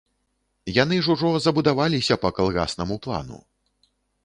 Яны 0.77 0.97
ж 1.07 1.11
ужо 1.15 1.29
забудаваліся 1.47 2.19
па 2.25 2.33
калгаснаму 2.41 2.95
плану. 3.07 3.39